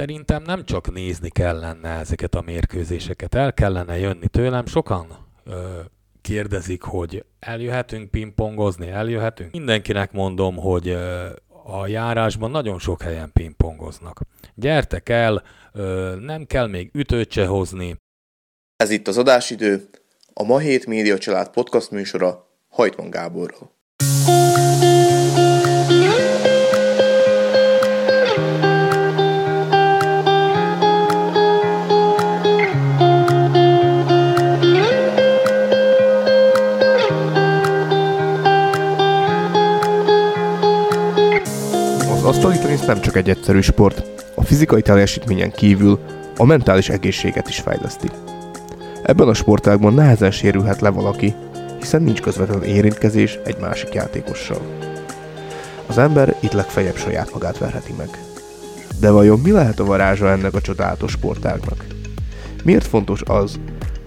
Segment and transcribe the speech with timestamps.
[0.00, 4.66] szerintem nem csak nézni kellene ezeket a mérkőzéseket, el kellene jönni tőlem.
[4.66, 5.06] Sokan
[5.44, 5.80] ö,
[6.20, 9.52] kérdezik, hogy eljöhetünk pingpongozni, eljöhetünk.
[9.52, 11.28] Mindenkinek mondom, hogy ö,
[11.64, 14.20] a járásban nagyon sok helyen pingpongoznak.
[14.54, 15.42] Gyertek el,
[15.72, 17.96] ö, nem kell még ütőt se hozni.
[18.76, 19.88] Ez itt az adásidő,
[20.32, 23.78] a Ma Hét Média Család podcast műsora Hajtman Gáborral.
[42.80, 44.02] Tenisz nem csak egy egyszerű sport,
[44.34, 45.98] a fizikai teljesítményen kívül
[46.36, 48.10] a mentális egészséget is fejleszti.
[49.02, 51.34] Ebben a sportágban nehezen sérülhet le valaki,
[51.78, 54.60] hiszen nincs közvetlen érintkezés egy másik játékossal.
[55.86, 58.08] Az ember itt legfeljebb saját magát verheti meg.
[59.00, 61.84] De vajon mi lehet a varázsa ennek a csodálatos sportágnak?
[62.64, 63.60] Miért fontos az,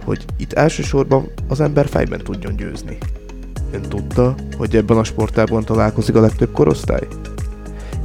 [0.06, 2.98] hogy itt elsősorban az ember fejben tudjon győzni?
[3.72, 7.08] Ön tudta, hogy ebben a sportágban találkozik a legtöbb korosztály?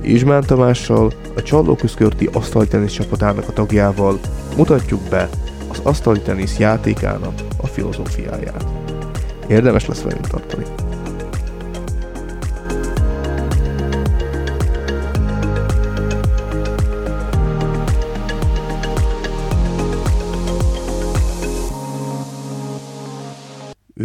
[0.02, 4.18] Izsmán Tamással, a Csallóközkörti asztali tenisz csapatának a tagjával
[4.56, 5.28] mutatjuk be
[5.68, 8.64] az asztali tenisz játékának a filozófiáját.
[9.48, 10.64] Érdemes lesz velünk tartani.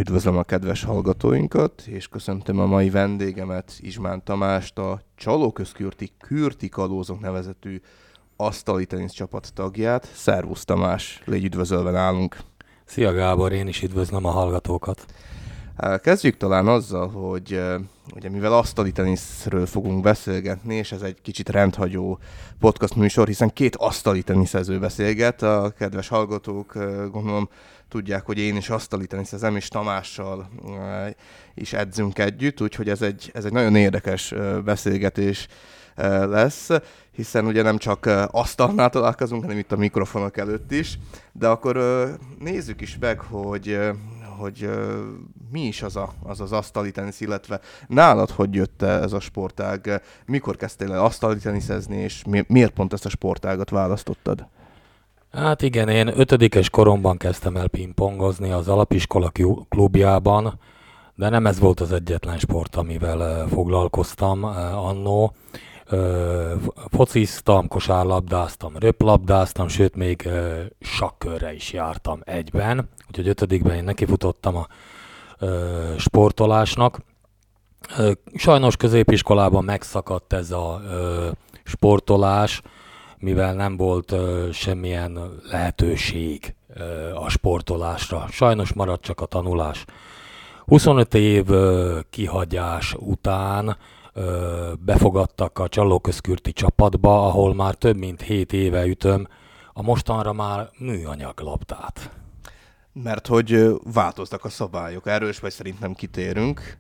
[0.04, 7.20] Üdvözlöm a kedves hallgatóinkat, és köszöntöm a mai vendégemet, Izsmán Tamást, a Csalóközkürti Kürti Kalózok
[7.20, 7.82] nevezetű
[8.36, 10.12] asztali tenisz csapat tagját.
[10.14, 12.38] Szervusz Tamás, légy üdvözölve nálunk.
[12.86, 15.06] Szia Gábor, én is üdvözlöm a hallgatókat.
[16.02, 17.62] Kezdjük talán azzal, hogy
[18.16, 22.20] ugye mivel asztali teniszről fogunk beszélgetni, és ez egy kicsit rendhagyó
[22.60, 25.42] podcast műsor, hiszen két asztali teniszező beszélget.
[25.42, 26.74] A kedves hallgatók
[27.12, 27.50] gondolom
[27.94, 31.10] tudják, hogy én is asztali teniszezem, és Tamással eh,
[31.54, 35.48] is edzünk együtt, úgyhogy ez egy, ez egy nagyon érdekes eh, beszélgetés
[35.96, 36.70] eh, lesz,
[37.12, 41.00] hiszen ugye nem csak asztalnál találkozunk, hanem itt a mikrofonok előtt is,
[41.32, 41.78] de akkor
[42.40, 43.80] nézzük is meg, hogy
[44.38, 44.70] hogy
[45.52, 50.02] mi is az, a, az az asztali tenisz, illetve nálad hogy jött ez a sportág,
[50.26, 54.48] mikor kezdtél el asztali teniszezni, és mi, miért pont ezt a sportágat választottad?
[55.38, 60.60] Hát igen, én ötödikes koromban kezdtem el pingpongozni az alapiskola klu- klubjában,
[61.16, 65.36] de nem ez volt az egyetlen sport, amivel foglalkoztam annó.
[66.90, 70.30] Fociztam, kosárlabdáztam, röplabdáztam, sőt még
[70.80, 74.68] sakkörre is jártam egyben, úgyhogy ötödikben én nekifutottam a
[75.98, 77.00] sportolásnak.
[78.36, 80.82] Sajnos középiskolában megszakadt ez a
[81.64, 82.62] sportolás,
[83.24, 85.20] mivel nem volt uh, semmilyen
[85.50, 88.26] lehetőség uh, a sportolásra.
[88.30, 89.86] Sajnos maradt csak a tanulás.
[90.66, 93.78] 25 év uh, kihagyás után
[94.14, 99.28] ö, befogadtak a Csallóközkürti csapatba, ahol már több mint 7 éve ütöm
[99.74, 102.10] a mostanra már műanyag labdát.
[102.94, 106.78] Mert hogy ö, változtak a szabályok, erről is vagy szerintem kitérünk,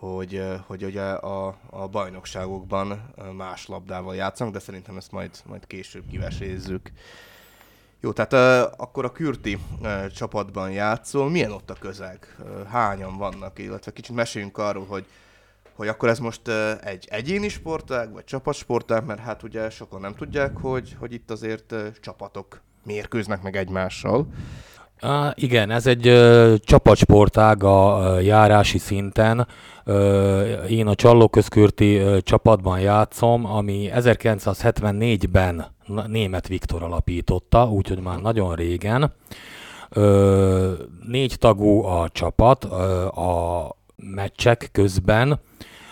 [0.00, 6.04] hogy, hogy ugye a, a bajnokságokban más labdával játszanak, de szerintem ezt majd, majd később
[6.10, 6.90] kivesézzük.
[8.00, 9.58] Jó, tehát akkor a Kürti
[10.14, 12.36] csapatban játszol, milyen ott a közeg?
[12.68, 15.06] Hányan vannak, illetve kicsit meséljünk arról, hogy
[15.74, 16.48] hogy akkor ez most
[16.84, 21.74] egy egyéni sportág, vagy csapatsportág, mert hát ugye sokan nem tudják, hogy, hogy itt azért
[22.00, 24.26] csapatok mérkőznek meg egymással.
[25.02, 29.46] Uh, igen, ez egy uh, csapatsportág a uh, járási szinten.
[29.86, 35.66] Uh, én a Csallóközkürti csapatban játszom, ami 1974-ben
[36.06, 39.12] német Viktor alapította, úgyhogy már nagyon régen.
[39.96, 40.72] Uh,
[41.08, 45.40] négy tagú a csapat uh, a meccsek közben,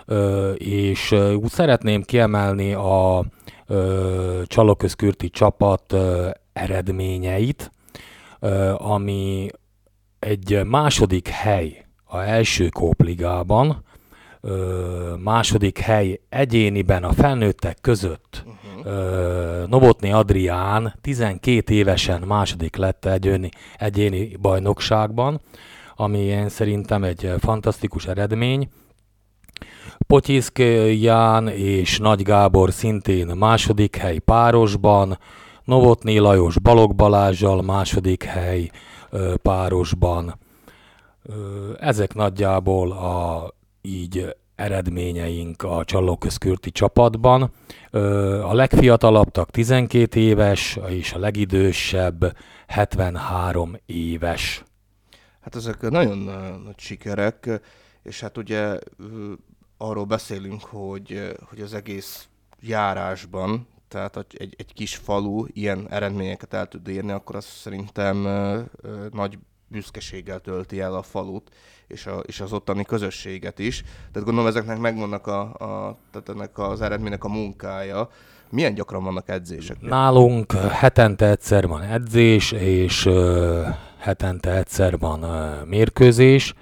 [0.07, 3.25] uh, és uh, úgy szeretném kiemelni a
[3.69, 7.71] uh, Csallóközkürti csapat uh, eredményeit,
[8.77, 9.49] ami
[10.19, 13.85] egy második hely a első kópligában,
[15.23, 18.45] második hely egyéniben a felnőttek között.
[18.85, 23.49] Uh, Novotny Adrián 12 évesen második lett egyéni,
[23.79, 25.41] egyéni bajnokságban,
[25.97, 28.69] ami én szerintem egy fantasztikus eredmény.
[30.07, 30.59] Potyiszk
[31.01, 35.19] Ján és Nagy Gábor szintén második hely párosban,
[35.69, 38.71] Novotny Lajos Balog Balázsjal második hely
[39.43, 40.39] párosban.
[41.79, 43.51] Ezek nagyjából a
[43.81, 47.51] így eredményeink a Csallóközkürti csapatban.
[48.43, 52.37] A legfiatalabbak 12 éves, és a legidősebb
[52.67, 54.65] 73 éves.
[55.41, 56.19] Hát ezek nagyon
[56.65, 57.61] nagy sikerek,
[58.03, 58.79] és hát ugye
[59.77, 62.29] arról beszélünk, hogy, hogy az egész
[62.61, 68.61] járásban, tehát egy, egy kis falu ilyen eredményeket el tud érni, akkor az szerintem ö,
[68.83, 69.39] ö, nagy
[69.69, 71.51] büszkeséggel tölti el a falut,
[71.87, 73.83] és, a, és az ottani közösséget is.
[73.83, 78.09] Tehát gondolom ezeknek megvannak a, a, tehát ennek az eredménynek a munkája.
[78.51, 79.81] Milyen gyakran vannak edzések?
[79.81, 83.63] Nálunk hetente egyszer van edzés, és ö,
[83.99, 86.55] hetente egyszer van ö, mérkőzés.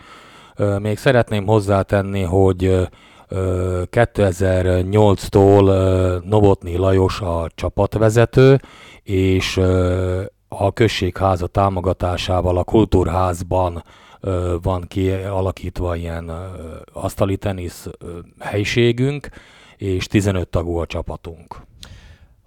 [0.56, 2.88] Ö, még szeretném hozzátenni, hogy
[3.30, 8.60] 2008-tól Novotny Lajos a csapatvezető,
[9.02, 9.56] és
[10.48, 13.84] a községháza támogatásával a kultúrházban
[14.62, 16.32] van kialakítva ilyen
[16.92, 17.86] asztali tenisz
[18.38, 19.28] helyiségünk,
[19.76, 21.56] és 15 tagú a csapatunk.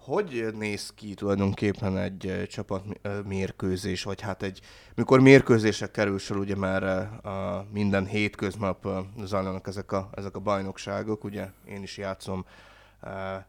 [0.10, 2.84] Hogy néz ki tulajdonképpen egy csapat
[3.28, 4.62] mérkőzés, vagy hát egy,
[4.96, 6.84] mikor mérkőzések kerül sor, ugye már
[7.26, 8.88] a minden hétköznap
[9.24, 12.46] zajlanak ezek a, ezek a bajnokságok, ugye én is játszom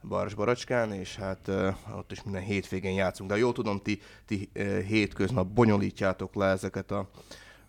[0.09, 1.49] Baras Baracskán, és hát
[1.97, 3.31] ott is minden hétvégén játszunk.
[3.31, 4.51] De jól tudom, ti, ti
[4.87, 7.11] hétköznap bonyolítjátok le ezeket a,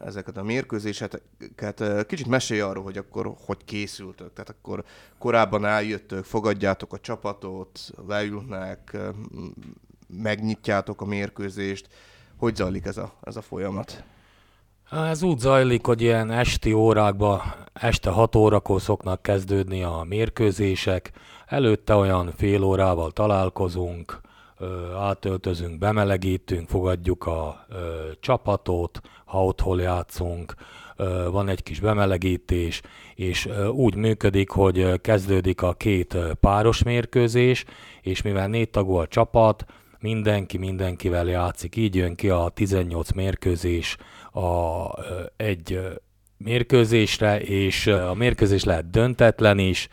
[0.06, 1.84] ezeket a mérkőzéseket.
[2.08, 4.34] Kicsit mesélj arról, hogy akkor hogy készültök.
[4.34, 4.84] Tehát akkor
[5.18, 8.98] korábban eljöttök, fogadjátok a csapatot, leülnek,
[10.08, 11.88] megnyitjátok a mérkőzést.
[12.38, 14.04] Hogy zajlik ez a, ez a folyamat?
[14.92, 17.42] Ez úgy zajlik, hogy ilyen esti órákban,
[17.74, 21.12] este 6 órakor szoknak kezdődni a mérkőzések,
[21.46, 24.22] előtte olyan fél órával találkozunk,
[25.00, 27.66] átöltözünk, bemelegítünk, fogadjuk a
[28.20, 30.54] csapatot, ha otthon játszunk,
[31.32, 32.82] van egy kis bemelegítés,
[33.16, 37.66] és úgy működik, hogy kezdődik a két páros mérkőzés,
[38.02, 39.66] és mivel négy tagú a csapat,
[40.00, 43.98] mindenki mindenkivel játszik, így jön ki a 18 mérkőzés
[44.32, 44.86] a,
[45.36, 45.80] egy
[46.38, 49.88] mérkőzésre, és a mérkőzés lehet döntetlen is,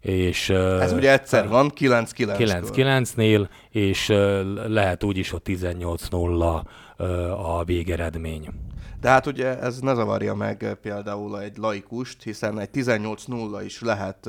[0.00, 4.08] és, Ez ugye egyszer van, 9-9 9-9-nél, és
[4.66, 6.62] lehet úgy is, hogy 18-0
[7.36, 8.48] a végeredmény.
[9.00, 14.28] De hát ugye ez ne zavarja meg például egy laikust, hiszen egy 18-0 is lehet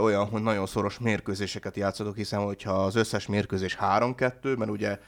[0.00, 4.98] olyan, hogy nagyon szoros mérkőzéseket játszatok, hiszen hogyha az összes mérkőzés 3-2, mert ugye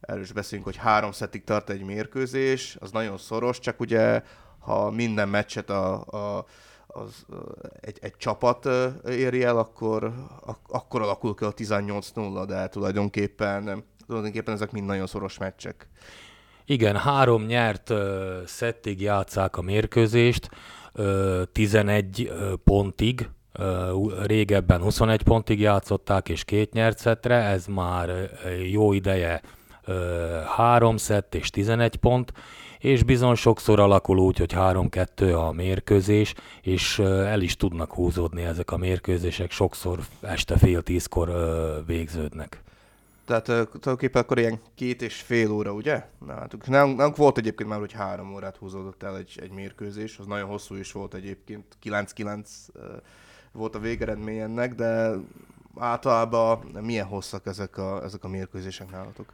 [0.00, 4.22] erről is beszélünk, hogy három szettig tart egy mérkőzés, az nagyon szoros, csak ugye
[4.58, 6.44] ha minden meccset a, a
[6.96, 7.26] az
[7.80, 8.68] egy, egy csapat
[9.08, 15.06] éri el, akkor, ak- akkor alakul ki a 18-0, de tulajdonképpen, tulajdonképpen ezek mind nagyon
[15.06, 15.88] szoros meccsek.
[16.64, 17.98] Igen, három nyert uh,
[18.44, 20.50] szettig játszák a mérkőzést,
[20.94, 23.28] uh, 11 uh, pontig,
[24.22, 28.30] régebben 21 pontig játszották, és két nyert szettre, ez már
[28.70, 29.42] jó ideje
[30.56, 32.32] három szett és 11 pont,
[32.86, 38.70] és bizony sokszor alakul úgy, hogy 3-2 a mérkőzés, és el is tudnak húzódni ezek
[38.70, 41.30] a mérkőzések, sokszor este fél tízkor
[41.86, 42.62] végződnek.
[43.24, 46.06] Tehát tulajdonképpen akkor ilyen két és fél óra, ugye?
[46.26, 46.66] Nálunk,
[46.96, 50.74] nálunk volt egyébként már, hogy három órát húzódott el egy, egy mérkőzés, az nagyon hosszú
[50.74, 52.46] is volt egyébként, 9-9
[53.52, 55.12] volt a végeredmény ennek, de
[55.78, 59.32] általában milyen hosszak ezek a, ezek a mérkőzések nálatok?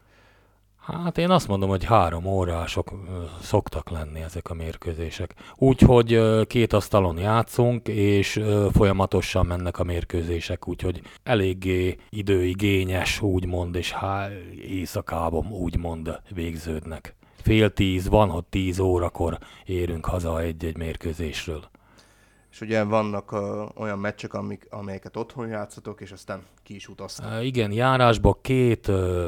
[0.82, 2.92] Hát én azt mondom, hogy három órások
[3.40, 5.34] szoktak lenni ezek a mérkőzések.
[5.56, 8.40] Úgyhogy két asztalon játszunk, és
[8.72, 14.28] folyamatosan mennek a mérkőzések, úgyhogy eléggé időigényes, úgymond, és há,
[14.68, 17.14] éjszakában úgymond végződnek.
[17.42, 21.64] Fél tíz, van, hogy tíz órakor érünk haza egy-egy mérkőzésről.
[22.50, 23.40] És ugye vannak uh,
[23.74, 27.44] olyan meccsek, amik, amelyeket otthon játszatok, és aztán ki is utaztak.
[27.44, 29.24] Igen, járásban két uh,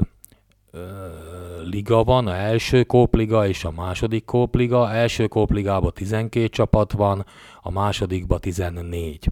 [1.64, 4.90] liga van, a első kópliga és a második kópliga.
[4.92, 7.26] Első kópligában 12 csapat van,
[7.62, 9.28] a másodikban 14.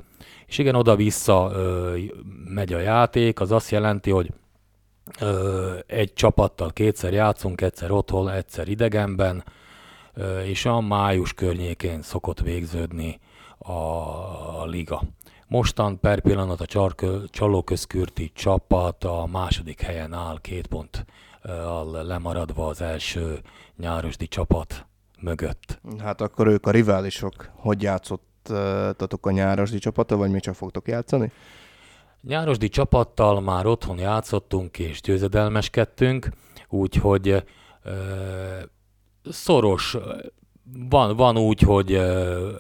[0.47, 1.97] És igen, oda-vissza ö,
[2.45, 4.31] megy a játék, az azt jelenti, hogy
[5.21, 9.45] ö, egy csapattal kétszer játszunk, egyszer otthon, egyszer idegenben,
[10.15, 13.21] ö, és a május környékén szokott végződni
[13.59, 13.73] a,
[14.61, 15.03] a liga.
[15.47, 16.91] Mostan per pillanat a
[17.31, 21.05] csalóközkürti csapat a második helyen áll két pont
[22.03, 23.41] lemaradva az első
[23.77, 24.87] nyárosdi csapat
[25.21, 25.81] mögött.
[25.99, 27.51] Hát akkor ők a riválisok.
[27.55, 31.33] Hogy játszottatok a nyárosdi csapata, vagy mi csak fogtok játszani?
[32.21, 36.29] Nyárosdi csapattal már otthon játszottunk és győzedelmeskedtünk,
[36.69, 37.29] úgyhogy
[37.83, 37.93] ö,
[39.31, 39.97] szoros,
[40.89, 42.51] van, van úgy, hogy ö,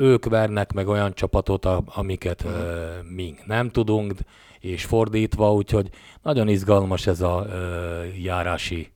[0.00, 2.52] ők vernek meg olyan csapatot, amiket uh,
[3.14, 4.14] mink nem tudunk,
[4.60, 5.90] és fordítva, úgyhogy
[6.22, 7.46] nagyon izgalmas ez a
[8.22, 8.92] járási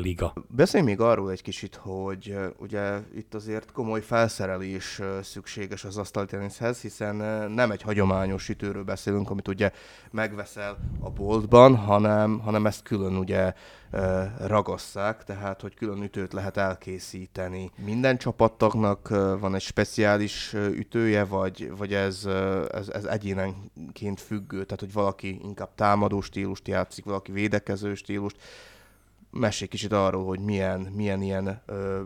[0.00, 0.32] liga.
[0.48, 7.16] Beszélj még arról egy kicsit, hogy ugye itt azért komoly felszerelés szükséges az asztalteniszhez, hiszen
[7.50, 9.70] nem egy hagyományos ütőről beszélünk, amit ugye
[10.10, 13.52] megveszel a boltban, hanem, hanem ezt külön ugye
[14.46, 17.70] ragasszák, tehát hogy külön ütőt lehet elkészíteni.
[17.84, 19.08] Minden csapattagnak
[19.40, 22.28] van egy speciális ütője, vagy, vagy ez,
[22.72, 28.36] ez, ez egyénenként függő, tehát hogy valaki inkább támadó stílust játszik, valaki védekező stílust,
[29.34, 32.00] mesélj kicsit arról, hogy milyen, milyen ilyen ö,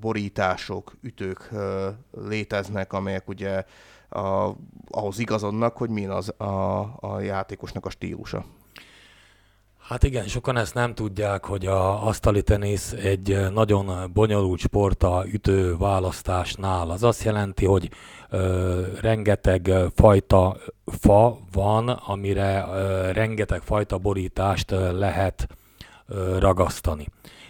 [0.00, 1.88] borítások, ütők ö,
[2.28, 3.64] léteznek, amelyek ugye
[4.08, 4.50] a,
[4.90, 8.44] ahhoz igazodnak, hogy milyen az a, a játékosnak a stílusa.
[9.88, 15.24] Hát igen, sokan ezt nem tudják, hogy a asztali tenisz egy nagyon bonyolult sport a
[15.32, 16.90] ütő választásnál.
[16.90, 17.90] Az azt jelenti, hogy
[18.30, 25.48] ö, rengeteg fajta fa van, amire ö, rengeteg fajta borítást lehet
[26.38, 27.06] ragasztani.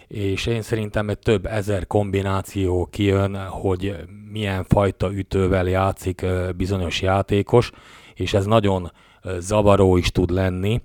[0.07, 3.95] És én szerintem egy több ezer kombináció kijön, hogy
[4.31, 6.25] milyen fajta ütővel játszik
[6.57, 7.71] bizonyos játékos,
[8.13, 8.91] és ez nagyon
[9.39, 10.81] zavaró is tud lenni,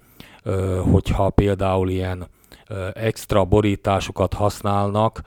[0.93, 2.29] hogyha például ilyen
[2.93, 5.21] extra borításokat használnak,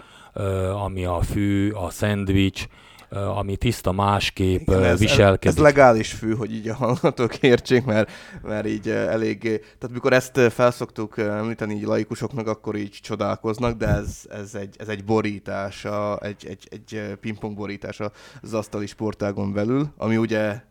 [0.83, 2.67] ami a fű, a szendvics,
[3.15, 5.45] ami tiszta másképp Igen, ez, viselkedik.
[5.45, 8.12] Ez, ez legális fű, hogy így a hallgatók értsék, mert,
[8.43, 14.22] mert így elég, tehát mikor ezt felszoktuk említeni így laikusoknak, akkor így csodálkoznak, de ez,
[14.29, 18.00] ez, egy, ez egy borítás, a, egy, egy, egy pingpong borítás
[18.41, 20.62] az asztali sportágon belül, ami ugye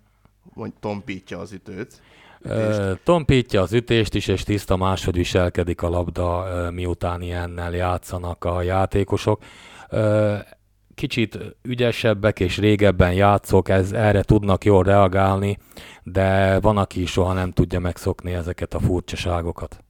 [0.54, 2.00] mondj, tompítja az ütőt.
[2.44, 3.00] Ütést.
[3.04, 9.42] Tompítja az ütést is, és tiszta máshogy viselkedik a labda, miután ilyennel játszanak a játékosok
[10.94, 15.58] kicsit ügyesebbek és régebben játszok, ez, erre tudnak jól reagálni,
[16.02, 19.84] de van, aki soha nem tudja megszokni ezeket a furcsaságokat.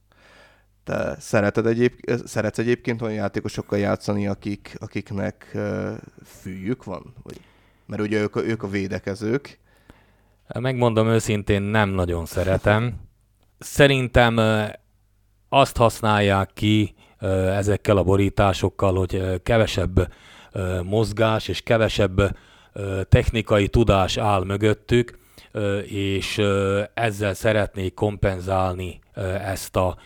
[0.83, 1.93] Te szereted egyéb,
[2.25, 5.91] szeretsz egyébként olyan játékosokkal játszani, akik, akiknek uh,
[6.23, 7.13] fűjük van?
[7.23, 7.39] Vagy,
[7.85, 9.59] mert ugye ők, ők a védekezők.
[10.59, 12.93] Megmondom őszintén, nem nagyon szeretem.
[13.59, 14.39] Szerintem
[15.49, 16.95] azt használják ki
[17.49, 20.11] ezekkel a borításokkal, hogy kevesebb
[20.83, 22.37] mozgás és kevesebb
[23.09, 25.17] technikai tudás áll mögöttük,
[25.85, 26.41] és
[26.93, 28.99] ezzel szeretnék kompenzálni
[29.43, 29.97] ezt a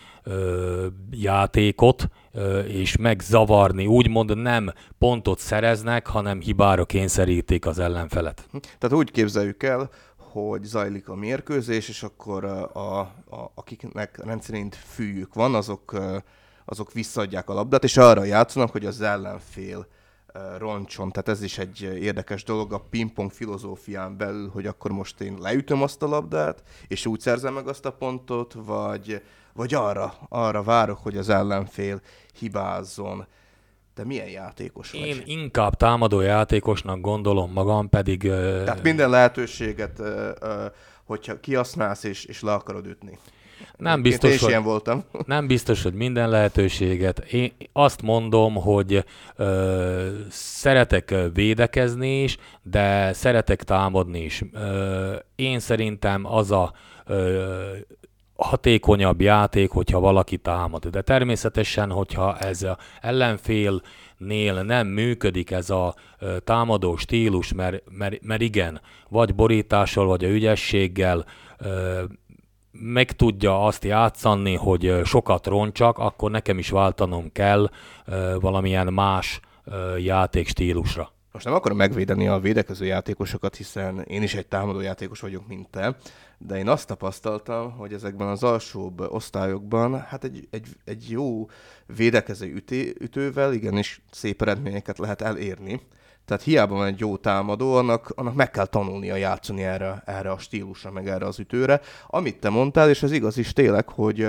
[1.10, 2.08] játékot,
[2.66, 3.86] és megzavarni.
[3.86, 8.48] Úgymond nem pontot szereznek, hanem hibára kényszerítik az ellenfelet.
[8.78, 13.12] Tehát úgy képzeljük el, hogy zajlik a mérkőzés, és akkor a, a,
[13.54, 16.00] akiknek rendszerint fűjük van, azok,
[16.64, 19.86] azok visszaadják a labdát, és arra játszanak, hogy az ellenfél
[20.58, 21.10] roncson.
[21.10, 25.82] Tehát ez is egy érdekes dolog a pingpong filozófián belül, hogy akkor most én leütöm
[25.82, 29.22] azt a labdát, és úgy szerzem meg azt a pontot, vagy,
[29.52, 32.00] vagy arra, arra várok, hogy az ellenfél
[32.38, 33.26] hibázzon.
[33.94, 35.00] Te milyen játékos vagy?
[35.00, 38.20] Én inkább támadó játékosnak gondolom magam, pedig...
[38.20, 40.02] Tehát minden lehetőséget,
[41.04, 43.18] hogyha kihasználsz és, és le akarod ütni.
[43.76, 45.04] Nem biztos, hogy, ilyen voltam.
[45.26, 47.18] Nem biztos, hogy minden lehetőséget.
[47.18, 49.04] Én azt mondom, hogy
[49.36, 54.42] ö, szeretek védekezni is, de szeretek támadni is.
[54.52, 56.72] Ö, én szerintem az a
[57.06, 57.52] ö,
[58.40, 60.86] hatékonyabb játék, hogyha valaki támad.
[60.86, 65.94] De természetesen, hogyha ez a ellenfélnél nem működik ez a
[66.44, 71.24] támadó stílus, mert, mert, mert igen, vagy borítással, vagy a ügyességgel
[72.70, 77.70] meg tudja azt játszani, hogy sokat roncsak, akkor nekem is váltanom kell
[78.40, 79.40] valamilyen más
[79.98, 81.12] játékstílusra.
[81.32, 85.68] Most nem akarom megvédeni a védekező játékosokat, hiszen én is egy támadó játékos vagyok, mint
[85.68, 85.96] te,
[86.38, 91.48] de én azt tapasztaltam, hogy ezekben az alsóbb osztályokban hát egy, egy, egy jó
[91.96, 92.62] védekező
[93.00, 95.80] ütővel igenis szép eredményeket lehet elérni.
[96.30, 100.38] Tehát hiába van egy jó támadó, annak, annak meg kell tanulnia játszani erre, erre a
[100.38, 101.80] stílusra, meg erre az ütőre.
[102.06, 104.28] Amit te mondtál, és ez igaz is tényleg, hogy,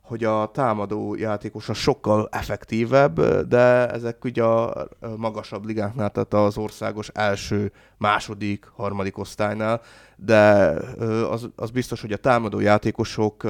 [0.00, 6.56] hogy a támadó játékos a sokkal effektívebb, de ezek ugye a magasabb ligáknál, tehát az
[6.56, 9.80] országos első, második, harmadik osztálynál,
[10.16, 10.42] de
[11.30, 13.44] az, az biztos, hogy a támadó játékosok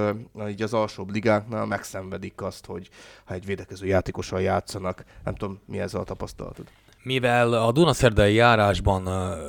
[0.49, 2.89] így az alsóbb ligáknál megszenvedik azt, hogy
[3.25, 6.67] ha egy védekező játékossal játszanak, nem tudom, mi ez a tapasztalatod
[7.03, 9.09] mivel a Dunaszerdai járásban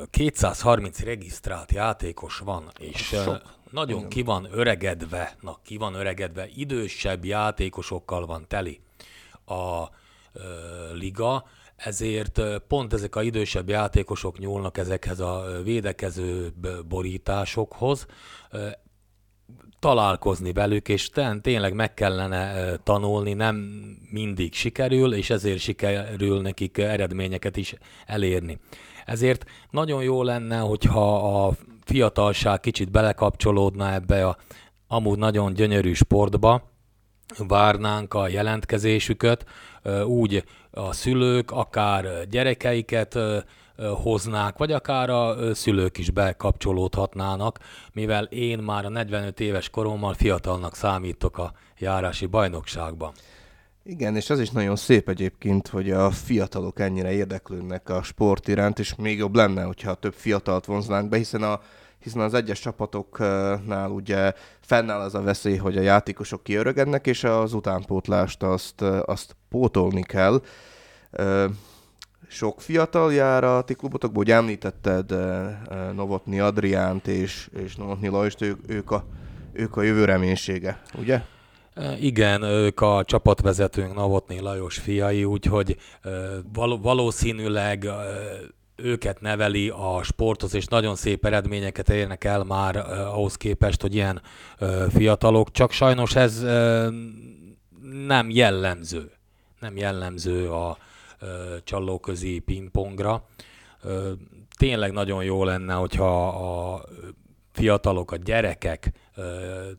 [0.10, 3.42] 230 regisztrált játékos van, és Sok.
[3.72, 4.10] nagyon Igen.
[4.10, 8.80] ki van öregedve, na ki van öregedve, idősebb játékosokkal van teli
[9.46, 9.84] a
[10.34, 10.42] ö,
[10.94, 11.46] liga,
[11.76, 16.54] ezért pont ezek a idősebb játékosok nyúlnak ezekhez a védekező
[16.88, 18.06] borításokhoz,
[19.84, 21.10] találkozni velük, és
[21.42, 23.56] tényleg meg kellene tanulni, nem
[24.10, 27.76] mindig sikerül, és ezért sikerül nekik eredményeket is
[28.06, 28.60] elérni.
[29.06, 34.38] Ezért nagyon jó lenne, hogyha a fiatalság kicsit belekapcsolódna ebbe a
[34.88, 36.72] amúgy nagyon gyönyörű sportba,
[37.48, 39.46] várnánk a jelentkezésüket,
[40.06, 43.20] úgy a szülők, akár gyerekeiket
[43.78, 47.60] hoznák, vagy akár a szülők is bekapcsolódhatnának,
[47.94, 53.12] mivel én már a 45 éves korommal fiatalnak számítok a járási bajnokságban.
[53.84, 58.80] Igen, és az is nagyon szép egyébként, hogy a fiatalok ennyire érdeklődnek a sport iránt,
[58.80, 61.62] és még jobb lenne, hogyha több fiatalt vonznánk be, hiszen a
[62.04, 67.54] hiszen az egyes csapatoknál ugye fennáll az a veszély, hogy a játékosok kiöregednek, és az
[67.54, 70.42] utánpótlást azt, azt pótolni kell.
[72.34, 75.14] Sok fiatal jár a ti klubotokból, hogy említetted
[75.96, 79.06] Novotni Adriánt és, és Novotni Lajst, ők, ők, a,
[79.52, 81.22] ők a jövő reménysége, ugye?
[82.00, 85.78] Igen, ők a csapatvezetőnk Novotni Lajos fiai, úgyhogy
[86.82, 87.90] valószínűleg
[88.76, 92.78] őket neveli a sporthoz, és nagyon szép eredményeket érnek el már
[93.14, 94.22] ahhoz képest, hogy ilyen
[94.90, 96.46] fiatalok, csak sajnos ez
[98.06, 99.12] nem jellemző.
[99.60, 100.78] Nem jellemző a
[101.64, 103.28] csallóközi pingpongra.
[104.58, 106.86] Tényleg nagyon jó lenne, hogyha a
[107.52, 108.92] fiatalok, a gyerekek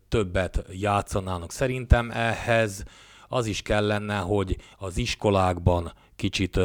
[0.09, 1.53] többet játszanának.
[1.53, 2.85] Szerintem ehhez
[3.29, 6.59] az is kellene, hogy az iskolákban kicsit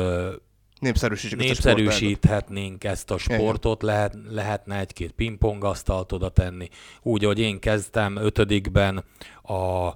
[0.79, 6.69] Népszerűsítsük Népszerűsíthetnénk ezt a sportot, lehet, lehetne egy-két pingpongasztalt oda tenni.
[7.01, 9.03] Úgy, hogy én kezdtem ötödikben
[9.41, 9.93] a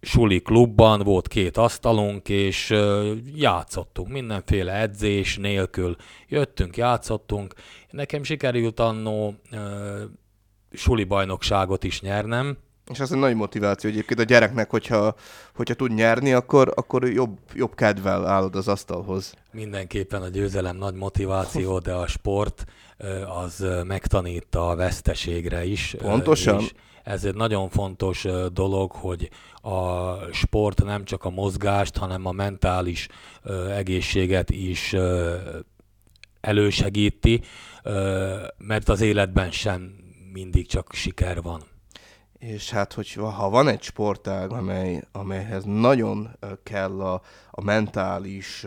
[0.00, 2.74] suli klubban, volt két asztalunk, és
[3.34, 5.96] játszottunk mindenféle edzés nélkül.
[6.28, 7.54] Jöttünk, játszottunk.
[7.90, 9.34] Nekem sikerült annó
[10.72, 12.56] suli bajnokságot is nyernem,
[12.90, 15.14] és az egy nagy motiváció egyébként a gyereknek, hogyha,
[15.54, 19.34] hogyha tud nyerni, akkor, akkor jobb, jobb kedvel állod az asztalhoz.
[19.52, 22.64] Mindenképpen a győzelem nagy motiváció, de a sport
[23.42, 25.96] az megtanít a veszteségre is.
[25.98, 26.60] Pontosan.
[26.60, 26.72] És
[27.08, 33.08] ez egy nagyon fontos dolog, hogy a sport nem csak a mozgást, hanem a mentális
[33.70, 34.94] egészséget is
[36.40, 37.40] elősegíti,
[38.58, 39.96] mert az életben sem
[40.32, 41.62] mindig csak siker van.
[42.38, 46.28] És hát, hogy ha van egy sportág, amely, amelyhez nagyon
[46.62, 48.66] kell a, a mentális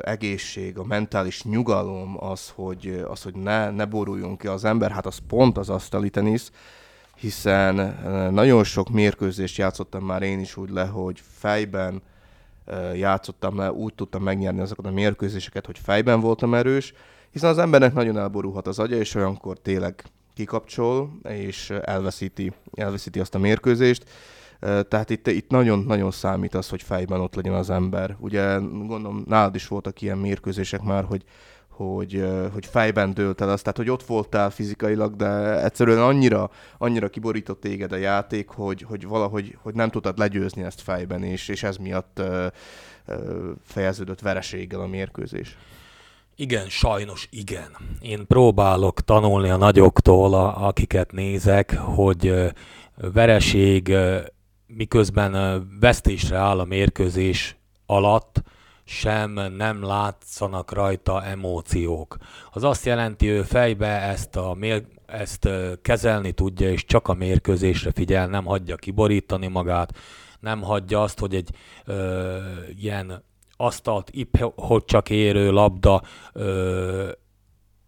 [0.00, 5.06] egészség, a mentális nyugalom, az, hogy, az, hogy ne, ne boruljon ki az ember, hát
[5.06, 6.50] az pont az asztali tenisz,
[7.16, 7.74] hiszen
[8.32, 12.02] nagyon sok mérkőzést játszottam már én is úgy le, hogy fejben
[12.94, 16.92] játszottam le, úgy tudtam megnyerni azokat a mérkőzéseket, hogy fejben voltam erős,
[17.30, 23.34] hiszen az embernek nagyon elborulhat az agya, és olyankor tényleg kikapcsol, és elveszíti, elveszíti azt
[23.34, 24.04] a mérkőzést.
[24.60, 28.16] Tehát itt, itt nagyon-nagyon számít az, hogy fejben ott legyen az ember.
[28.18, 31.24] Ugye gondolom nálad is voltak ilyen mérkőzések már, hogy,
[31.76, 37.08] hogy, hogy fejben dőlt el az, tehát hogy ott voltál fizikailag, de egyszerűen annyira, annyira
[37.08, 41.62] kiborított téged a játék, hogy, hogy valahogy hogy nem tudtad legyőzni ezt fejben, és, és
[41.62, 42.22] ez miatt
[43.64, 45.56] fejeződött vereséggel a mérkőzés.
[46.36, 47.76] Igen, sajnos igen.
[48.00, 52.52] Én próbálok tanulni a nagyoktól, a, akiket nézek, hogy
[53.12, 53.94] vereség
[54.66, 57.56] miközben vesztésre áll a mérkőzés
[57.86, 58.42] alatt,
[58.84, 62.16] sem nem látszanak rajta emóciók.
[62.50, 64.56] Az azt jelenti, ő fejbe ezt, a
[65.06, 65.48] ezt
[65.82, 69.98] kezelni tudja, és csak a mérkőzésre figyel, nem hagyja kiborítani magát,
[70.40, 71.50] nem hagyja azt, hogy egy
[71.84, 72.36] ö,
[72.80, 73.24] ilyen
[73.56, 77.10] asztalt ipp, hogy csak érő labda ö,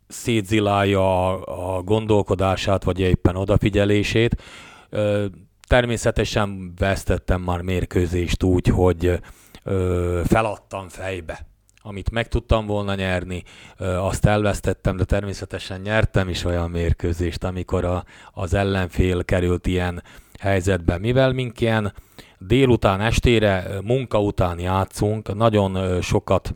[0.09, 4.42] szétzilálja a, a gondolkodását, vagy éppen odafigyelését.
[4.90, 5.26] Ö,
[5.66, 9.20] természetesen vesztettem már mérkőzést úgy, hogy
[9.66, 11.46] ö, feladtam fejbe
[11.88, 13.42] amit meg tudtam volna nyerni,
[13.79, 20.02] azt elvesztettem, de természetesen nyertem is olyan mérkőzést, amikor a, az ellenfél került ilyen
[20.38, 20.98] helyzetbe.
[20.98, 21.92] Mivel mink ilyen
[22.38, 26.55] délután, estére, munka után játszunk, nagyon sokat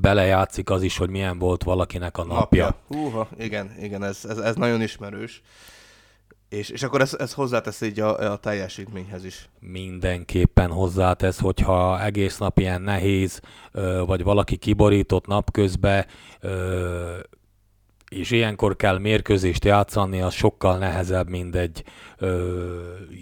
[0.00, 2.64] belejátszik az is, hogy milyen volt valakinek a napja.
[2.64, 2.76] napja.
[2.86, 5.42] Húha, igen, igen, ez, ez, ez nagyon ismerős.
[6.50, 9.48] És, és akkor ez, ez hozzátesz így a, a teljesítményhez is.
[9.60, 13.40] Mindenképpen hozzátesz, hogyha egész nap ilyen nehéz,
[14.06, 16.06] vagy valaki kiborított napközben,
[18.08, 21.84] és ilyenkor kell mérkőzést játszani, az sokkal nehezebb, mint egy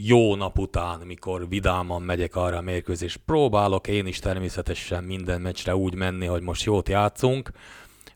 [0.06, 3.20] jó nap után, mikor vidáman megyek arra a mérkőzést.
[3.26, 7.50] Próbálok én is természetesen minden meccsre úgy menni, hogy most jót játszunk.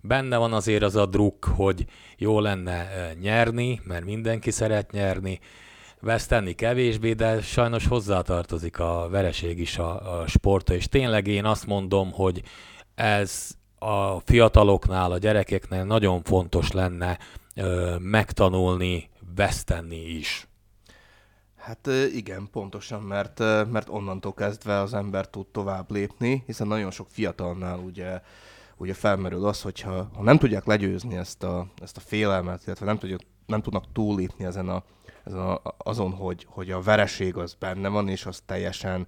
[0.05, 1.85] Benne van azért az a druk, hogy
[2.17, 5.41] jó lenne nyerni, mert mindenki szeret nyerni,
[6.01, 11.67] veszteni kevésbé, de sajnos hozzátartozik a vereség is a, a sportra, és tényleg én azt
[11.67, 12.43] mondom, hogy
[12.95, 17.19] ez a fiataloknál, a gyerekeknél nagyon fontos lenne
[17.55, 20.47] ö, megtanulni, veszteni is.
[21.57, 23.39] Hát igen, pontosan, mert,
[23.71, 28.21] mert onnantól kezdve az ember tud tovább lépni, hiszen nagyon sok fiatalnál ugye,
[28.83, 32.99] ugye felmerül az, hogyha ha nem tudják legyőzni ezt a, ezt a félelmet, illetve nem,
[32.99, 34.83] tudják, nem tudnak túllépni ezen, a,
[35.25, 39.07] ezen a, azon, hogy, hogy a vereség az benne van, és az teljesen,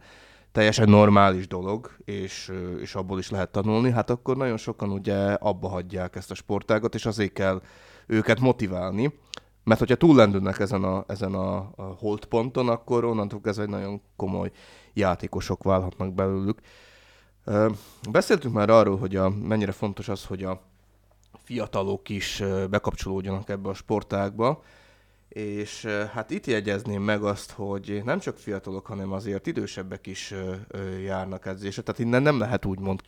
[0.53, 5.69] teljesen normális dolog, és, és abból is lehet tanulni, hát akkor nagyon sokan ugye abba
[5.69, 7.63] hagyják ezt a sportágot, és azért kell
[8.07, 9.19] őket motiválni,
[9.65, 14.51] mert hogyha túllendülnek ezen a, ezen a holdponton, akkor onnantól kezdve egy nagyon komoly
[14.93, 16.61] játékosok válhatnak belőlük.
[18.11, 20.63] Beszéltünk már arról, hogy a, mennyire fontos az, hogy a
[21.45, 24.63] fiatalok is bekapcsolódjanak ebbe a sportágba,
[25.29, 30.35] és hát itt jegyezném meg azt, hogy nem csak fiatalok, hanem azért idősebbek is
[31.05, 33.01] járnak edzésre, tehát innen nem lehet úgymond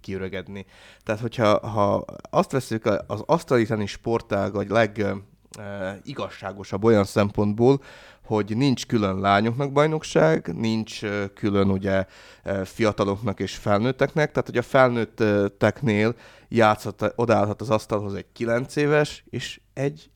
[0.00, 0.66] kiöregedni.
[1.02, 5.06] Tehát, hogyha ha azt veszük, az asztali tenis sportág a leg
[6.02, 7.80] igazságosabb olyan szempontból,
[8.24, 11.00] hogy nincs külön lányoknak bajnokság, nincs
[11.34, 12.06] külön ugye
[12.64, 16.14] fiataloknak és felnőtteknek, tehát hogy a felnőtteknél
[16.48, 20.10] játszhat, odállhat az asztalhoz egy 9 éves és egy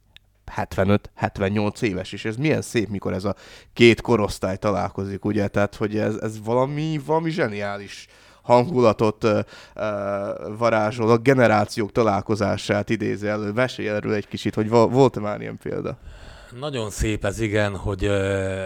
[0.57, 3.35] 75-78 éves, és ez milyen szép, mikor ez a
[3.73, 8.07] két korosztály találkozik, ugye, tehát hogy ez, ez valami, valami zseniális
[8.43, 9.39] hangulatot uh,
[10.59, 13.53] varázsol, a generációk találkozását idézi elő.
[13.53, 15.99] Mesélj erről egy kicsit, hogy volt-e már ilyen példa?
[16.51, 18.65] Nagyon szép ez, igen, hogy uh,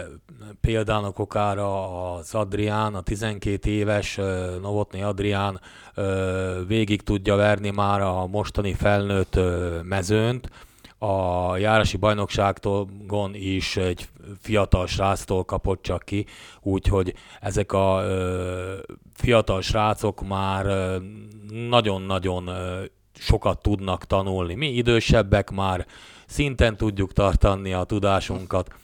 [0.61, 4.25] példának okára az Adrián, a 12 éves uh,
[4.61, 5.59] Novotny Adrián
[5.95, 10.49] uh, végig tudja verni már a mostani felnőtt uh, mezőnt,
[11.05, 12.87] a járási bajnokságtól
[13.33, 14.07] is egy
[14.41, 16.25] fiatal sráctól kapott csak ki,
[16.61, 18.77] úgyhogy ezek a ö,
[19.13, 20.65] fiatal srácok már
[21.69, 22.49] nagyon-nagyon
[23.13, 24.53] sokat tudnak tanulni.
[24.53, 25.85] Mi idősebbek már
[26.33, 28.75] szinten tudjuk tartani a tudásunkat,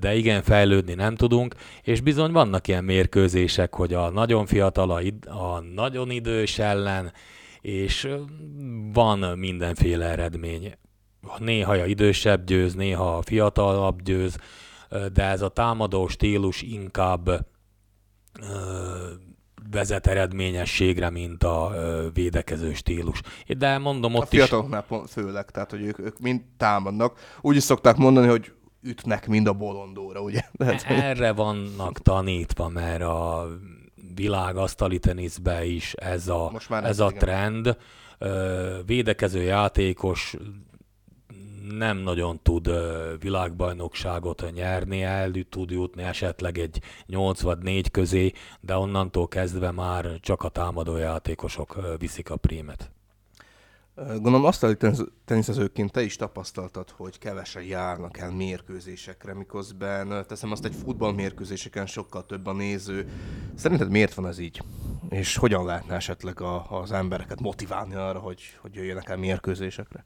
[0.00, 4.90] de igen, fejlődni nem tudunk, és bizony vannak ilyen mérkőzések, hogy a nagyon fiatal
[5.26, 7.12] a, nagyon idős ellen,
[7.60, 8.08] és
[8.92, 10.74] van mindenféle eredmény.
[11.38, 14.36] Néha a idősebb győz, néha a fiatalabb győz,
[15.12, 17.46] de ez a támadó stílus inkább
[19.70, 21.72] vezet eredményességre, mint a
[22.14, 23.20] védekező stílus.
[23.46, 25.10] De mondom, ott a fiataloknál is...
[25.10, 27.18] főleg, tehát hogy ők, ők mind támadnak.
[27.40, 30.40] Úgy is szokták mondani, hogy ütnek mind a bolondóra, ugye?
[30.58, 33.48] Tehát, Erre vannak tanítva, mert a
[34.14, 37.76] világ asztali teniszbe is ez a, Most már ez a trend.
[38.86, 40.36] Védekező játékos
[41.68, 42.70] nem nagyon tud
[43.20, 50.18] világbajnokságot nyerni, el tud jutni esetleg egy 8 vagy 4 közé, de onnantól kezdve már
[50.20, 52.90] csak a támadó játékosok viszik a prímet.
[53.94, 54.76] Gondolom azt hogy
[55.24, 62.26] teniszezőként te is tapasztaltad, hogy kevesen járnak el mérkőzésekre, miközben teszem azt egy futballmérkőzéseken sokkal
[62.26, 63.08] több a néző.
[63.54, 64.62] Szerinted miért van ez így?
[65.08, 70.04] És hogyan lehetne esetleg a, az embereket motiválni arra, hogy, hogy jöjjenek el mérkőzésekre?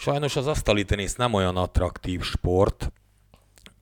[0.00, 2.92] Sajnos az asztali tenisz nem olyan attraktív sport,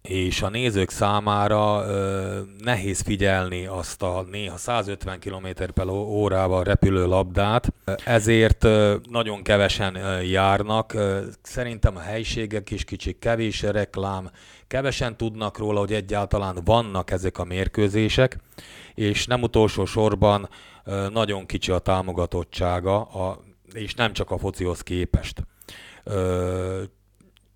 [0.02, 7.07] és a nézők számára ö, nehéz figyelni azt a néha 150 km per órával repülő
[7.07, 7.72] labdát,
[8.05, 10.96] ezért ö, nagyon kevesen ö, járnak.
[11.42, 14.31] Szerintem a helyiségek is kicsit kevés reklám,
[14.66, 18.38] kevesen tudnak róla, hogy egyáltalán vannak ezek a mérkőzések,
[18.94, 20.48] és nem utolsó sorban
[20.85, 23.40] ö, nagyon kicsi a támogatottsága, a,
[23.72, 25.42] és nem csak a focihoz képest.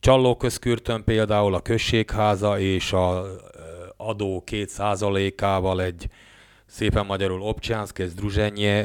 [0.01, 3.27] Csalló közkürtön például a községháza és a
[3.97, 6.09] adó két százalékával egy
[6.67, 8.83] szépen magyarul Obcsánszke, Združenje,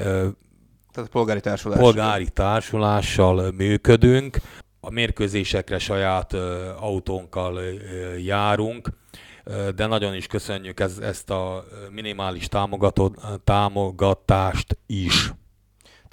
[0.91, 1.79] tehát polgári társulás.
[1.79, 4.37] polgári társulással működünk.
[4.79, 6.33] A mérkőzésekre saját
[6.79, 7.61] autónkkal
[8.17, 8.89] járunk,
[9.75, 12.47] de nagyon is köszönjük ez, ezt a minimális
[13.43, 15.31] támogatást is.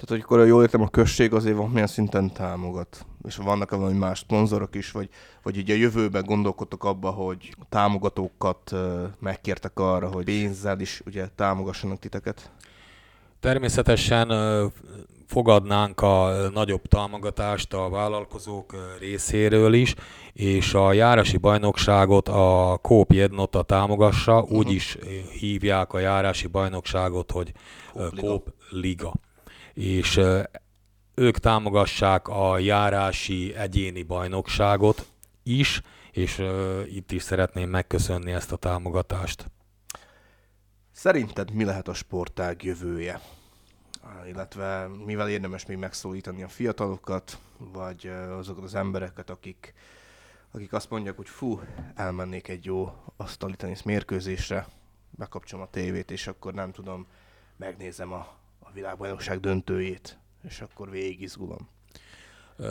[0.05, 3.05] Tehát, hogy akkor jól értem, a község azért milyen szinten támogat.
[3.27, 5.09] És vannak-e valami más szponzorok is, vagy,
[5.43, 8.73] vagy így a jövőben gondolkodtok abba, hogy támogatókat
[9.19, 12.51] megkértek arra, hogy pénzzel is ugye támogassanak titeket?
[13.39, 14.31] Természetesen
[15.27, 19.95] fogadnánk a nagyobb támogatást a vállalkozók részéről is,
[20.33, 24.57] és a járási bajnokságot a Kóp Jednota támogassa, uh-huh.
[24.57, 24.97] úgy is
[25.39, 27.51] hívják a járási bajnokságot, hogy
[28.15, 29.13] Kóp Liga.
[29.73, 30.19] És
[31.15, 35.07] ők támogassák a járási egyéni bajnokságot
[35.43, 35.81] is,
[36.11, 36.43] és
[36.85, 39.51] itt is szeretném megköszönni ezt a támogatást.
[40.91, 43.21] Szerinted mi lehet a sportág jövője?
[44.27, 49.73] illetve mivel érdemes még megszólítani a fiatalokat, vagy azokat az embereket, akik,
[50.51, 51.61] akik azt mondják, hogy fú,
[51.95, 54.67] elmennék egy jó asztali tenisz mérkőzésre,
[55.09, 57.07] bekapcsolom a tévét, és akkor nem tudom,
[57.57, 58.27] megnézem a,
[58.73, 61.69] világbajnokság döntőjét, és akkor végig izgulom.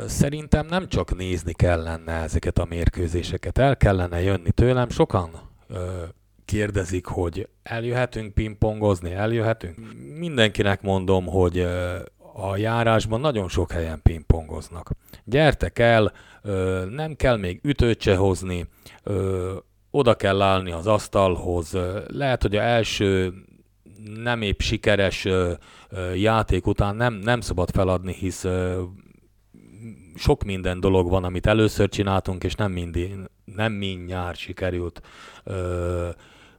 [0.06, 4.88] Szerintem nem csak nézni kellene ezeket a mérkőzéseket, el kellene jönni tőlem.
[4.88, 5.30] Sokan
[6.44, 9.78] kérdezik, hogy eljöhetünk pingpongozni, eljöhetünk.
[10.18, 11.58] Mindenkinek mondom, hogy
[12.34, 14.90] a járásban nagyon sok helyen pingpongoznak.
[15.24, 16.12] Gyertek el,
[16.88, 18.68] nem kell még ütőt se hozni,
[19.90, 21.76] oda kell állni az asztalhoz.
[22.06, 23.34] Lehet, hogy a első
[24.22, 25.28] nem épp sikeres
[26.14, 28.46] játék után nem, nem szabad feladni, hisz
[30.16, 35.02] sok minden dolog van, amit először csináltunk, és nem, mindig, nem mindnyár sikerült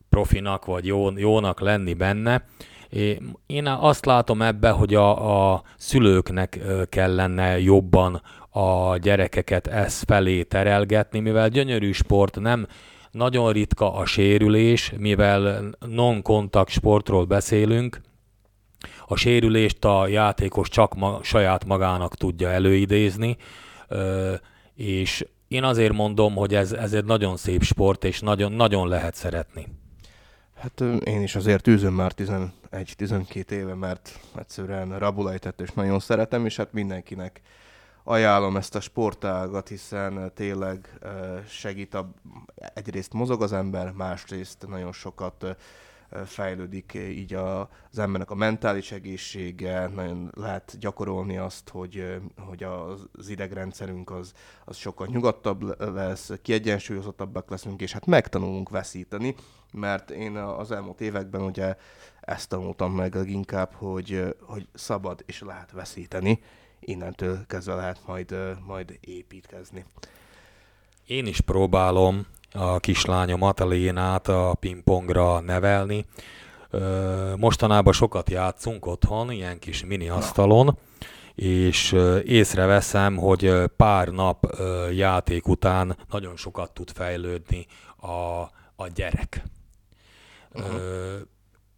[0.09, 2.45] profinak vagy jó, jónak lenni benne.
[3.45, 11.19] Én azt látom ebbe, hogy a, a szülőknek kellene jobban a gyerekeket ez felé terelgetni,
[11.19, 12.67] mivel gyönyörű sport nem
[13.13, 18.01] nagyon ritka a sérülés, mivel non-kontakt sportról beszélünk,
[19.07, 23.37] a sérülést a játékos csak ma, saját magának tudja előidézni,
[24.75, 29.15] és én azért mondom, hogy ez, ez egy nagyon szép sport, és nagyon, nagyon lehet
[29.15, 29.67] szeretni.
[30.55, 32.11] Hát én is azért űzöm már
[32.71, 37.41] 11-12 éve, mert egyszerűen rabulejtett és nagyon szeretem, és hát mindenkinek
[38.03, 40.99] ajánlom ezt a sportágat, hiszen tényleg
[41.47, 42.09] segít a,
[42.73, 45.55] egyrészt mozog az ember, másrészt nagyon sokat
[46.25, 54.11] fejlődik így az embernek a mentális egészsége, nagyon lehet gyakorolni azt, hogy, hogy az idegrendszerünk
[54.11, 54.33] az,
[54.65, 59.35] az sokkal nyugodtabb lesz, kiegyensúlyozottabbak leszünk, és hát megtanulunk veszíteni,
[59.71, 61.75] mert én az elmúlt években ugye
[62.21, 66.39] ezt tanultam meg leginkább, hogy, hogy szabad és lehet veszíteni,
[66.85, 69.85] innentől kezdve lehet majd, majd építkezni.
[71.05, 76.05] Én is próbálom a kislányomat, a Lénát a pingpongra nevelni.
[77.37, 80.77] Mostanában sokat játszunk otthon, ilyen kis mini asztalon,
[81.35, 84.55] és észreveszem, hogy pár nap
[84.91, 87.65] játék után nagyon sokat tud fejlődni
[87.97, 88.41] a,
[88.75, 89.43] a gyerek.
[90.53, 90.81] Uh-huh.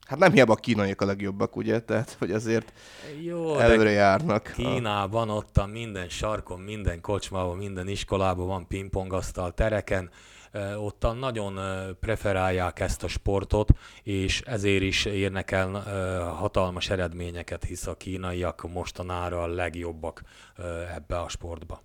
[0.05, 1.79] Hát nem hiába a kínaiak a legjobbak, ugye?
[1.79, 2.73] Tehát, hogy azért
[3.21, 4.51] Jó, előre járnak.
[4.55, 10.09] Kínában, ott a minden sarkon, minden kocsmában, minden iskolában van pingpongasztal, tereken,
[10.77, 11.59] ottan nagyon
[11.99, 13.69] preferálják ezt a sportot,
[14.03, 15.69] és ezért is érnek el
[16.37, 20.21] hatalmas eredményeket, hisz a kínaiak mostanára a legjobbak
[20.95, 21.83] ebbe a sportba.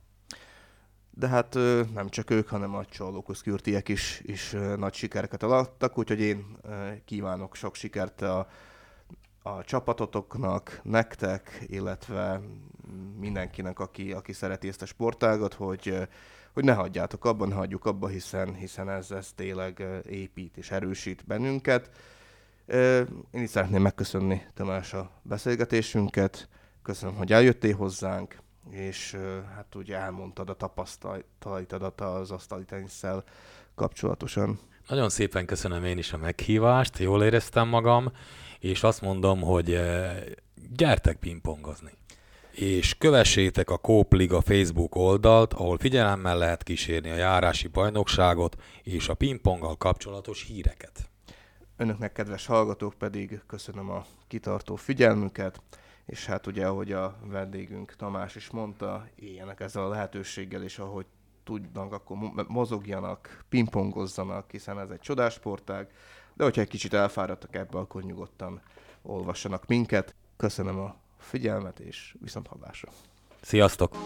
[1.21, 1.55] De hát
[1.95, 6.57] nem csak ők, hanem a csalókuszkürtiek is, is nagy sikereket alattak, úgyhogy én
[7.05, 8.49] kívánok sok sikert a,
[9.43, 12.41] a csapatotoknak, nektek, illetve
[13.19, 16.09] mindenkinek, aki, aki szereti ezt a sportágat, hogy
[16.53, 21.27] hogy ne hagyjátok abban, ne hagyjuk abba, hiszen, hiszen ez, ez tényleg épít és erősít
[21.27, 21.91] bennünket.
[23.31, 26.49] Én is szeretném megköszönni Tamás a beszélgetésünket,
[26.83, 28.39] köszönöm, hogy eljöttél hozzánk,
[28.71, 29.17] és
[29.55, 33.25] hát ugye elmondtad a tapasztalatodat az asztali tenisszel
[33.75, 34.59] kapcsolatosan.
[34.89, 38.13] Nagyon szépen köszönöm én is a meghívást, jól éreztem magam,
[38.59, 39.81] és azt mondom, hogy
[40.77, 41.99] gyertek pingpongozni
[42.51, 49.15] és kövessétek a Kópliga Facebook oldalt, ahol figyelemmel lehet kísérni a járási bajnokságot és a
[49.15, 51.11] pingponggal kapcsolatos híreket.
[51.77, 55.63] Önöknek, kedves hallgatók, pedig köszönöm a kitartó figyelmüket,
[56.11, 61.07] és hát ugye, ahogy a vendégünk Tamás is mondta, éljenek ezzel a lehetőséggel, és ahogy
[61.45, 62.17] tudnak, akkor
[62.49, 65.89] mozogjanak, pingpongozzanak, hiszen ez egy csodásportág,
[66.35, 68.61] de hogyha egy kicsit elfáradtak ebbe, akkor nyugodtan
[69.03, 70.15] olvassanak minket.
[70.37, 72.89] Köszönöm a figyelmet, és viszont hallásra.
[73.41, 73.97] Sziasztok!